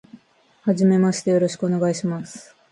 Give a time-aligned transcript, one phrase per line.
[0.61, 2.55] はじめまして、よろしくお願いします。